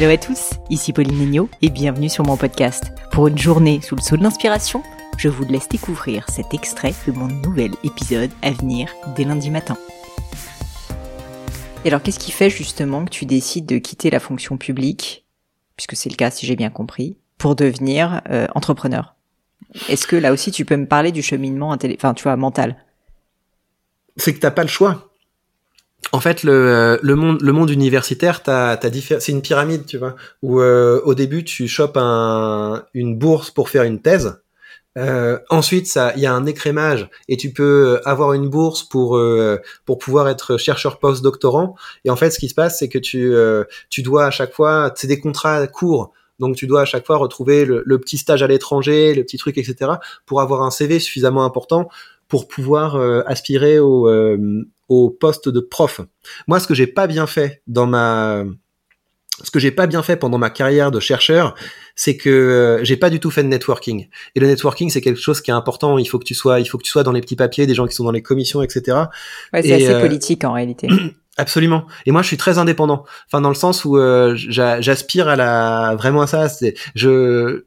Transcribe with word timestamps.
Hello 0.00 0.12
à 0.12 0.16
tous, 0.16 0.50
ici 0.70 0.92
Pauline 0.92 1.18
Negno 1.18 1.50
et 1.60 1.70
bienvenue 1.70 2.08
sur 2.08 2.24
mon 2.24 2.36
podcast. 2.36 2.92
Pour 3.10 3.26
une 3.26 3.36
journée 3.36 3.80
sous 3.80 3.96
le 3.96 4.00
sceau 4.00 4.16
de 4.16 4.22
l'inspiration, 4.22 4.80
je 5.16 5.28
vous 5.28 5.44
laisse 5.44 5.68
découvrir 5.68 6.24
cet 6.30 6.54
extrait 6.54 6.94
de 7.08 7.10
mon 7.10 7.26
nouvel 7.26 7.72
épisode 7.82 8.30
à 8.42 8.52
venir 8.52 8.94
dès 9.16 9.24
lundi 9.24 9.50
matin. 9.50 9.76
Et 11.84 11.88
alors 11.88 12.00
qu'est-ce 12.00 12.20
qui 12.20 12.30
fait 12.30 12.48
justement 12.48 13.04
que 13.04 13.10
tu 13.10 13.26
décides 13.26 13.66
de 13.66 13.78
quitter 13.78 14.08
la 14.08 14.20
fonction 14.20 14.56
publique, 14.56 15.26
puisque 15.76 15.96
c'est 15.96 16.10
le 16.10 16.14
cas 16.14 16.30
si 16.30 16.46
j'ai 16.46 16.54
bien 16.54 16.70
compris, 16.70 17.18
pour 17.36 17.56
devenir 17.56 18.22
euh, 18.30 18.46
entrepreneur? 18.54 19.16
Est-ce 19.88 20.06
que 20.06 20.14
là 20.14 20.30
aussi 20.30 20.52
tu 20.52 20.64
peux 20.64 20.76
me 20.76 20.86
parler 20.86 21.10
du 21.10 21.22
cheminement 21.22 21.70
enfin, 21.70 22.14
tu 22.14 22.22
vois, 22.22 22.36
mental? 22.36 22.76
C'est 24.16 24.32
que 24.32 24.38
t'as 24.38 24.52
pas 24.52 24.62
le 24.62 24.68
choix 24.68 25.07
en 26.12 26.20
fait, 26.20 26.42
le, 26.42 26.98
le, 27.02 27.14
monde, 27.14 27.40
le 27.42 27.52
monde 27.52 27.70
universitaire, 27.70 28.42
c'est 28.44 29.28
une 29.28 29.42
pyramide, 29.42 29.86
tu 29.86 29.98
vois, 29.98 30.16
où 30.42 30.60
euh, 30.60 31.00
au 31.04 31.14
début 31.14 31.44
tu 31.44 31.68
chopes 31.68 31.96
un, 31.96 32.84
une 32.94 33.16
bourse 33.18 33.50
pour 33.50 33.68
faire 33.68 33.82
une 33.82 34.00
thèse. 34.00 34.40
Euh, 34.96 35.38
ensuite, 35.48 35.96
il 36.16 36.22
y 36.22 36.26
a 36.26 36.32
un 36.32 36.46
écrémage 36.46 37.08
et 37.28 37.36
tu 37.36 37.52
peux 37.52 38.00
avoir 38.04 38.32
une 38.32 38.48
bourse 38.48 38.82
pour 38.82 39.16
euh, 39.16 39.60
pour 39.84 39.98
pouvoir 39.98 40.28
être 40.28 40.56
chercheur 40.56 40.98
post-doctorant. 40.98 41.76
Et 42.04 42.10
en 42.10 42.16
fait, 42.16 42.30
ce 42.30 42.38
qui 42.38 42.48
se 42.48 42.54
passe, 42.54 42.78
c'est 42.78 42.88
que 42.88 42.98
tu 42.98 43.32
euh, 43.32 43.64
tu 43.90 44.02
dois 44.02 44.26
à 44.26 44.30
chaque 44.30 44.52
fois, 44.52 44.92
c'est 44.96 45.06
des 45.06 45.20
contrats 45.20 45.66
courts. 45.68 46.12
Donc 46.40 46.56
tu 46.56 46.66
dois 46.66 46.82
à 46.82 46.84
chaque 46.84 47.06
fois 47.06 47.16
retrouver 47.16 47.64
le, 47.64 47.82
le 47.84 47.98
petit 48.00 48.18
stage 48.18 48.42
à 48.42 48.46
l'étranger, 48.48 49.14
le 49.14 49.22
petit 49.22 49.38
truc, 49.38 49.58
etc., 49.58 49.92
pour 50.26 50.40
avoir 50.40 50.62
un 50.62 50.70
CV 50.70 50.98
suffisamment 51.00 51.44
important 51.44 51.88
pour 52.28 52.46
pouvoir 52.46 52.96
aspirer 53.26 53.78
au, 53.78 54.06
au 54.88 55.10
poste 55.10 55.48
de 55.48 55.60
prof. 55.60 56.00
Moi, 56.46 56.60
ce 56.60 56.66
que 56.66 56.74
j'ai 56.74 56.86
pas 56.86 57.06
bien 57.06 57.26
fait 57.26 57.62
dans 57.66 57.86
ma 57.86 58.44
ce 59.42 59.50
que 59.50 59.58
j'ai 59.58 59.70
pas 59.70 59.86
bien 59.86 60.02
fait 60.02 60.16
pendant 60.16 60.38
ma 60.38 60.50
carrière 60.50 60.90
de 60.90 61.00
chercheur, 61.00 61.54
c'est 61.94 62.16
que 62.16 62.28
euh, 62.28 62.84
j'ai 62.84 62.96
pas 62.96 63.10
du 63.10 63.20
tout 63.20 63.30
fait 63.30 63.42
de 63.42 63.48
networking. 63.48 64.08
Et 64.34 64.40
le 64.40 64.46
networking, 64.46 64.90
c'est 64.90 65.00
quelque 65.00 65.20
chose 65.20 65.40
qui 65.40 65.50
est 65.50 65.54
important. 65.54 65.98
Il 65.98 66.06
faut 66.06 66.18
que 66.18 66.24
tu 66.24 66.34
sois, 66.34 66.60
il 66.60 66.66
faut 66.66 66.78
que 66.78 66.82
tu 66.82 66.90
sois 66.90 67.04
dans 67.04 67.12
les 67.12 67.20
petits 67.20 67.36
papiers, 67.36 67.66
des 67.66 67.74
gens 67.74 67.86
qui 67.86 67.94
sont 67.94 68.04
dans 68.04 68.10
les 68.10 68.22
commissions, 68.22 68.62
etc. 68.62 68.96
Ouais, 69.52 69.62
c'est 69.62 69.72
assez 69.72 69.90
euh, 69.90 70.00
politique 70.00 70.44
en 70.44 70.52
réalité. 70.52 70.88
Absolument. 71.36 71.86
Et 72.04 72.10
moi, 72.10 72.22
je 72.22 72.26
suis 72.26 72.36
très 72.36 72.58
indépendant. 72.58 73.04
Enfin, 73.26 73.40
dans 73.40 73.48
le 73.48 73.54
sens 73.54 73.84
où 73.84 73.96
euh, 73.96 74.34
j'aspire 74.36 75.28
à 75.28 75.36
la 75.36 75.94
vraiment 75.96 76.22
à 76.22 76.26
ça. 76.26 76.48
C'est 76.48 76.74
je 76.96 77.66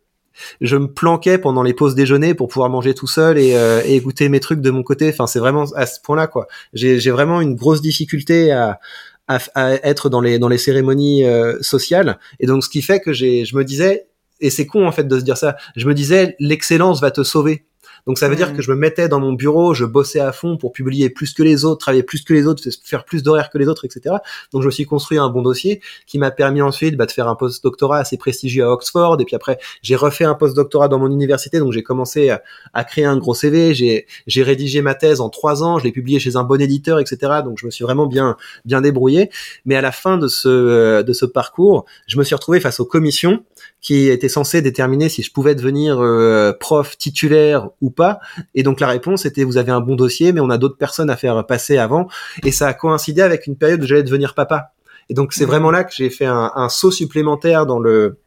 je 0.61 0.77
me 0.77 0.87
planquais 0.87 1.37
pendant 1.37 1.63
les 1.63 1.73
pauses 1.73 1.95
déjeuner 1.95 2.33
pour 2.33 2.47
pouvoir 2.47 2.69
manger 2.69 2.93
tout 2.93 3.07
seul 3.07 3.37
et, 3.37 3.55
euh, 3.55 3.81
et 3.85 3.95
écouter 3.95 4.29
mes 4.29 4.39
trucs 4.39 4.61
de 4.61 4.69
mon 4.69 4.83
côté. 4.83 5.09
Enfin, 5.09 5.27
c'est 5.27 5.39
vraiment 5.39 5.65
à 5.75 5.85
ce 5.85 5.99
point-là, 6.01 6.27
quoi. 6.27 6.47
J'ai 6.73 7.11
vraiment 7.11 7.41
une 7.41 7.55
grosse 7.55 7.81
difficulté 7.81 8.51
à, 8.51 8.79
à, 9.27 9.39
à, 9.55 9.73
être 9.87 10.09
dans 10.09 10.21
les 10.21 10.39
dans 10.39 10.47
les 10.47 10.57
cérémonies 10.57 11.25
euh, 11.25 11.57
sociales. 11.61 12.19
Et 12.39 12.47
donc, 12.47 12.63
ce 12.63 12.69
qui 12.69 12.81
fait 12.81 12.99
que 12.99 13.13
je 13.13 13.55
me 13.55 13.63
disais, 13.63 14.07
et 14.39 14.49
c'est 14.49 14.65
con 14.65 14.87
en 14.87 14.91
fait 14.91 15.07
de 15.07 15.19
se 15.19 15.23
dire 15.23 15.37
ça. 15.37 15.55
Je 15.75 15.87
me 15.87 15.93
disais, 15.93 16.35
l'excellence 16.39 16.99
va 16.99 17.11
te 17.11 17.23
sauver. 17.23 17.65
Donc 18.07 18.17
ça 18.17 18.29
veut 18.29 18.35
dire 18.35 18.51
mm. 18.51 18.55
que 18.55 18.61
je 18.61 18.71
me 18.71 18.75
mettais 18.75 19.07
dans 19.07 19.19
mon 19.19 19.33
bureau, 19.33 19.73
je 19.73 19.85
bossais 19.85 20.19
à 20.19 20.31
fond 20.31 20.57
pour 20.57 20.73
publier 20.73 21.09
plus 21.09 21.33
que 21.33 21.43
les 21.43 21.65
autres, 21.65 21.79
travailler 21.79 22.03
plus 22.03 22.23
que 22.23 22.33
les 22.33 22.47
autres, 22.47 22.63
faire 22.83 23.05
plus 23.05 23.23
d'horaires 23.23 23.49
que 23.49 23.57
les 23.57 23.67
autres, 23.67 23.85
etc. 23.85 24.15
Donc 24.51 24.61
je 24.61 24.67
me 24.67 24.71
suis 24.71 24.85
construit 24.85 25.17
un 25.17 25.29
bon 25.29 25.41
dossier 25.41 25.81
qui 26.07 26.17
m'a 26.17 26.31
permis 26.31 26.61
ensuite 26.61 26.95
bah, 26.97 27.05
de 27.05 27.11
faire 27.11 27.27
un 27.27 27.35
post-doctorat 27.35 27.99
assez 27.99 28.17
prestigieux 28.17 28.63
à 28.63 28.71
Oxford. 28.71 29.17
Et 29.19 29.25
puis 29.25 29.35
après, 29.35 29.59
j'ai 29.81 29.95
refait 29.95 30.25
un 30.25 30.33
post-doctorat 30.33 30.87
dans 30.87 30.99
mon 30.99 31.11
université. 31.11 31.59
Donc 31.59 31.71
j'ai 31.71 31.83
commencé 31.83 32.29
à, 32.73 32.83
créer 32.83 33.05
un 33.05 33.17
gros 33.17 33.33
CV. 33.33 33.73
J'ai, 33.73 34.07
j'ai 34.27 34.43
rédigé 34.43 34.81
ma 34.81 34.95
thèse 34.95 35.21
en 35.21 35.29
trois 35.29 35.63
ans. 35.63 35.79
Je 35.79 35.83
l'ai 35.83 35.91
publié 35.91 36.19
chez 36.19 36.35
un 36.35 36.43
bon 36.43 36.59
éditeur, 36.61 36.99
etc. 36.99 37.41
Donc 37.43 37.59
je 37.59 37.65
me 37.65 37.71
suis 37.71 37.83
vraiment 37.83 38.07
bien, 38.07 38.37
bien 38.65 38.81
débrouillé. 38.81 39.29
Mais 39.65 39.75
à 39.75 39.81
la 39.81 39.91
fin 39.91 40.17
de 40.17 40.27
ce, 40.27 41.01
de 41.01 41.13
ce 41.13 41.25
parcours, 41.25 41.85
je 42.07 42.17
me 42.17 42.23
suis 42.23 42.35
retrouvé 42.35 42.59
face 42.59 42.79
aux 42.79 42.85
commissions 42.85 43.43
qui 43.81 44.09
étaient 44.09 44.29
censées 44.29 44.61
déterminer 44.61 45.09
si 45.09 45.23
je 45.23 45.31
pouvais 45.31 45.55
devenir 45.55 45.99
euh, 45.99 46.53
prof 46.53 46.97
titulaire 46.97 47.69
ou 47.81 47.89
pas. 47.91 48.19
Et 48.55 48.63
donc 48.63 48.79
la 48.79 48.87
réponse 48.87 49.25
était 49.25 49.43
vous 49.43 49.57
avez 49.57 49.71
un 49.71 49.81
bon 49.81 49.95
dossier, 49.95 50.33
mais 50.33 50.41
on 50.41 50.49
a 50.49 50.57
d'autres 50.57 50.77
personnes 50.77 51.09
à 51.09 51.17
faire 51.17 51.45
passer 51.45 51.77
avant. 51.77 52.07
Et 52.43 52.51
ça 52.51 52.67
a 52.67 52.73
coïncidé 52.73 53.21
avec 53.21 53.47
une 53.47 53.55
période 53.55 53.83
où 53.83 53.85
j'allais 53.85 54.03
devenir 54.03 54.33
papa. 54.33 54.73
Et 55.09 55.13
donc 55.13 55.33
c'est 55.33 55.45
vraiment 55.45 55.71
là 55.71 55.83
que 55.83 55.93
j'ai 55.93 56.09
fait 56.09 56.25
un, 56.25 56.69
saut 56.69 56.91
supplémentaire 56.91 57.65
dans 57.65 57.79
le 57.79 58.19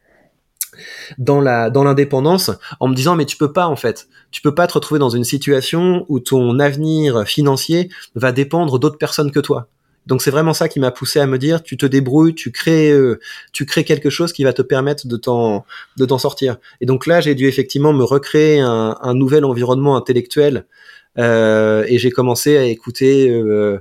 dans 1.18 1.40
la 1.40 1.70
dans 1.70 1.84
l'indépendance 1.84 2.50
en 2.80 2.88
me 2.88 2.94
disant 2.94 3.14
mais 3.14 3.26
tu 3.26 3.36
peux 3.36 3.52
pas 3.52 3.68
en 3.68 3.76
fait 3.76 4.08
tu 4.32 4.42
peux 4.42 4.56
pas 4.56 4.66
te 4.66 4.74
retrouver 4.74 4.98
dans 4.98 5.08
une 5.08 5.22
situation 5.22 6.04
où 6.08 6.18
ton 6.18 6.58
avenir 6.58 7.28
financier 7.28 7.90
va 8.16 8.32
dépendre 8.32 8.80
d'autres 8.80 8.98
personnes 8.98 9.30
que 9.30 9.38
toi 9.38 9.68
donc 10.06 10.22
c'est 10.22 10.30
vraiment 10.30 10.54
ça 10.54 10.68
qui 10.68 10.80
m'a 10.80 10.90
poussé 10.90 11.20
à 11.20 11.26
me 11.26 11.38
dire 11.38 11.62
tu 11.62 11.76
te 11.76 11.86
débrouilles, 11.86 12.34
tu 12.34 12.50
crées 12.50 12.90
euh, 12.90 13.20
tu 13.52 13.64
crées 13.66 13.84
quelque 13.84 14.10
chose 14.10 14.32
qui 14.32 14.44
va 14.44 14.52
te 14.52 14.62
permettre 14.62 15.06
de 15.06 15.16
t'en 15.16 15.64
de 15.96 16.04
t'en 16.04 16.18
sortir. 16.18 16.56
Et 16.80 16.86
donc 16.86 17.06
là 17.06 17.20
j'ai 17.20 17.34
dû 17.34 17.46
effectivement 17.46 17.92
me 17.92 18.04
recréer 18.04 18.60
un, 18.60 19.14
nouvel 19.14 19.44
environnement 19.44 19.96
intellectuel 19.96 20.66
euh, 21.18 21.84
et 21.88 21.98
j'ai 21.98 22.10
commencé 22.10 22.56
à 22.56 22.64
écouter 22.64 23.30
euh, 23.30 23.80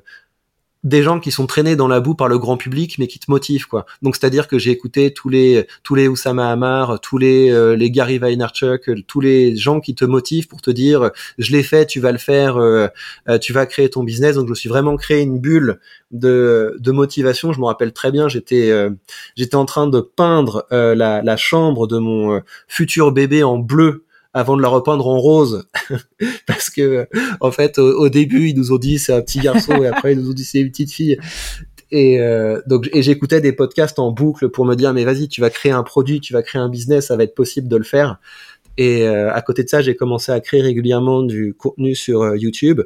des 0.83 1.01
gens 1.01 1.19
qui 1.19 1.31
sont 1.31 1.47
traînés 1.47 1.75
dans 1.75 1.87
la 1.87 1.99
boue 1.99 2.15
par 2.15 2.27
le 2.27 2.37
grand 2.37 2.57
public 2.57 2.97
mais 2.99 3.07
qui 3.07 3.19
te 3.19 3.31
motivent 3.31 3.67
quoi. 3.67 3.85
Donc 4.01 4.15
c'est-à-dire 4.15 4.47
que 4.47 4.57
j'ai 4.57 4.71
écouté 4.71 5.13
tous 5.13 5.29
les 5.29 5.67
tous 5.83 5.95
les 5.95 6.07
Oussama 6.07 6.51
Hamar, 6.51 6.99
tous 6.99 7.17
les 7.17 7.51
euh, 7.51 7.75
les 7.75 7.89
Gary 7.89 8.17
Vaynerchuk, 8.17 8.89
tous 9.07 9.21
les 9.21 9.55
gens 9.55 9.79
qui 9.79 9.95
te 9.95 10.05
motivent 10.05 10.47
pour 10.47 10.61
te 10.61 10.71
dire 10.71 11.11
je 11.37 11.51
l'ai 11.51 11.63
fait, 11.63 11.85
tu 11.85 11.99
vas 11.99 12.11
le 12.11 12.17
faire, 12.17 12.57
euh, 12.57 12.87
euh, 13.29 13.37
tu 13.37 13.53
vas 13.53 13.65
créer 13.65 13.89
ton 13.89 14.03
business. 14.03 14.35
Donc 14.35 14.45
je 14.45 14.51
me 14.51 14.55
suis 14.55 14.69
vraiment 14.69 14.97
créé 14.97 15.21
une 15.21 15.39
bulle 15.39 15.79
de 16.11 16.75
de 16.79 16.91
motivation, 16.91 17.53
je 17.53 17.59
me 17.59 17.65
rappelle 17.65 17.93
très 17.93 18.11
bien, 18.11 18.27
j'étais 18.27 18.71
j'étais 19.35 19.55
en 19.55 19.65
train 19.65 19.87
de 19.87 19.99
peindre 19.99 20.67
la 20.69 21.21
la 21.21 21.37
chambre 21.37 21.87
de 21.87 21.97
mon 21.97 22.41
futur 22.67 23.11
bébé 23.11 23.43
en 23.43 23.57
bleu 23.57 24.05
avant 24.33 24.57
de 24.57 24.61
la 24.61 24.67
repeindre 24.67 25.07
en 25.07 25.19
rose. 25.19 25.67
Parce 26.47 26.69
que 26.69 27.07
en 27.39 27.51
fait 27.51 27.77
au, 27.77 28.09
début 28.09 28.49
ils 28.49 28.55
nous 28.55 28.71
ont 28.71 28.77
dit 28.77 28.99
c'est 28.99 29.13
un 29.13 29.21
petit 29.21 29.39
garçon 29.39 29.81
et 29.83 29.87
après 29.87 30.13
ils 30.13 30.19
nous 30.19 30.31
ont 30.31 30.33
dit 30.33 30.43
c'est 30.43 30.59
une 30.59 30.69
petite 30.69 30.91
fille. 30.91 31.17
Et 31.91 32.19
euh, 32.19 32.59
donc 32.65 32.89
et 32.91 33.03
j'écoutais 33.03 33.39
des 33.39 33.53
podcasts 33.53 33.99
en 33.99 34.11
boucle 34.11 34.49
pour 34.49 34.65
me 34.65 34.75
dire 34.75 34.93
mais 34.93 35.05
vas-y 35.05 35.27
tu 35.27 35.41
vas 35.41 35.51
créer 35.51 35.71
un 35.71 35.83
produit 35.83 36.19
tu 36.19 36.33
vas 36.33 36.41
créer 36.41 36.59
un 36.61 36.69
business 36.69 37.07
ça 37.07 37.15
va 37.15 37.23
être 37.23 37.35
possible 37.35 37.67
de 37.67 37.77
le 37.77 37.83
faire. 37.83 38.17
Et 38.77 39.07
euh, 39.07 39.31
à 39.31 39.41
côté 39.43 39.63
de 39.63 39.69
ça 39.69 39.81
j'ai 39.81 39.95
commencé 39.95 40.31
à 40.31 40.39
créer 40.39 40.61
régulièrement 40.61 41.21
du 41.21 41.53
contenu 41.53 41.93
sur 41.95 42.23
euh, 42.23 42.37
YouTube. 42.37 42.81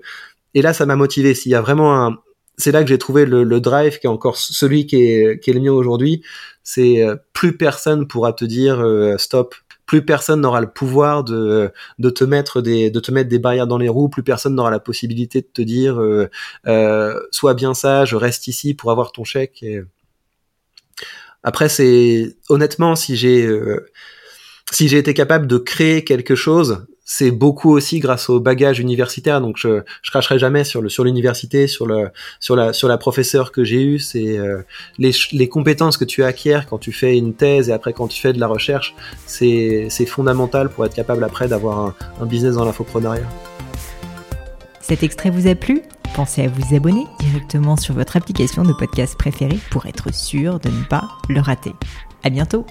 Et 0.53 0.61
là 0.61 0.73
ça 0.73 0.85
m'a 0.85 0.97
motivé. 0.97 1.33
S'il 1.33 1.51
y 1.53 1.55
a 1.55 1.61
vraiment 1.61 1.95
un 1.95 2.17
c'est 2.59 2.71
là 2.71 2.81
que 2.81 2.89
j'ai 2.89 2.97
trouvé 2.97 3.27
le, 3.27 3.43
le, 3.43 3.61
drive 3.61 3.99
qui 3.99 4.07
est 4.07 4.09
encore 4.09 4.35
celui 4.35 4.87
qui 4.87 4.95
est, 4.95 5.39
qui 5.39 5.51
est 5.51 5.53
le 5.53 5.59
mien 5.59 5.71
aujourd'hui. 5.71 6.23
C'est 6.63 7.05
plus 7.31 7.55
personne 7.55 8.07
pourra 8.07 8.33
te 8.33 8.43
dire 8.43 8.83
stop 9.19 9.53
plus 9.87 10.03
personne 10.05 10.41
n'aura 10.41 10.61
le 10.61 10.69
pouvoir 10.69 11.23
de, 11.23 11.71
de 11.97 12.09
te 12.11 12.23
mettre 12.23 12.61
des 12.61 12.91
de 12.91 12.99
te 12.99 13.11
mettre 13.11 13.29
des 13.29 13.39
barrières 13.39 13.67
dans 13.67 13.77
les 13.79 13.89
roues, 13.89 14.09
plus 14.09 14.21
personne 14.21 14.53
n'aura 14.53 14.69
la 14.69 14.81
possibilité 14.81 15.41
de 15.41 15.47
te 15.51 15.61
dire 15.61 15.99
euh, 15.99 16.29
euh, 16.67 17.19
sois 17.31 17.55
bien 17.55 17.73
sage, 17.73 18.13
reste 18.13 18.47
ici 18.47 18.75
pour 18.75 18.91
avoir 18.91 19.11
ton 19.11 19.23
chèque. 19.23 19.65
Après, 21.41 21.69
c'est 21.69 22.35
honnêtement 22.49 22.95
si 22.95 23.15
j'ai 23.15 23.47
euh, 23.47 23.89
si 24.71 24.89
j'ai 24.89 24.97
été 24.97 25.13
capable 25.13 25.47
de 25.47 25.57
créer 25.57 26.03
quelque 26.03 26.35
chose, 26.35 26.85
c'est 27.09 27.31
beaucoup 27.31 27.71
aussi 27.71 27.99
grâce 27.99 28.29
au 28.29 28.39
bagage 28.39 28.79
universitaire. 28.79 29.41
Donc 29.41 29.55
je 29.57 29.81
je 30.03 30.11
cracherai 30.11 30.37
jamais 30.37 30.63
sur 30.65 30.81
le 30.81 30.89
sur 30.89 31.03
l'université, 31.05 31.65
sur 31.65 31.87
le 31.87 32.09
sur 32.39 32.55
la 32.55 32.73
sur 32.73 32.89
la 32.89 32.97
professeure 32.97 33.51
que 33.51 33.63
j'ai 33.63 33.81
eue. 33.81 33.97
C'est 33.97 34.37
euh, 34.37 34.61
les 34.99 35.11
les 35.31 35.47
compétences 35.47 35.97
que 35.97 36.05
tu 36.05 36.23
acquiers 36.23 36.59
quand 36.69 36.77
tu 36.77 36.91
fais 36.91 37.17
une 37.17 37.33
thèse 37.33 37.69
et 37.69 37.71
après 37.71 37.93
quand 37.93 38.07
tu 38.07 38.21
fais 38.21 38.33
de 38.33 38.39
la 38.39 38.47
recherche, 38.47 38.93
c'est 39.25 39.89
fondamental 40.05 40.69
pour 40.69 40.85
être 40.85 40.93
capable 40.93 41.23
après 41.23 41.47
d'avoir 41.47 41.79
un, 41.79 41.95
un 42.21 42.25
business 42.25 42.55
dans 42.55 42.65
l'infoprenariat. 42.65 43.27
Cet 44.81 45.01
extrait 45.01 45.29
vous 45.29 45.47
a 45.47 45.55
plu? 45.55 45.81
Pensez 46.13 46.43
à 46.43 46.49
vous 46.49 46.75
abonner 46.75 47.05
directement 47.19 47.77
sur 47.77 47.93
votre 47.93 48.17
application 48.17 48.63
de 48.63 48.73
podcast 48.73 49.17
préférée 49.17 49.59
pour 49.71 49.85
être 49.85 50.13
sûr 50.13 50.59
de 50.59 50.69
ne 50.69 50.83
pas 50.83 51.07
le 51.29 51.39
rater. 51.39 51.73
À 52.23 52.29
bientôt 52.29 52.65